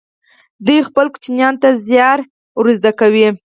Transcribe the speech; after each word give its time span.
دوی 0.65 0.79
خپلو 0.87 1.09
ماشومانو 1.13 1.61
ته 1.61 1.69
زیار 1.87 2.19
ور 2.59 2.67
زده 2.77 2.91
کوي. 2.99 3.27